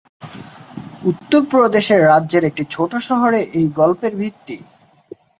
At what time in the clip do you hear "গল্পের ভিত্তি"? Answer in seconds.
3.79-4.57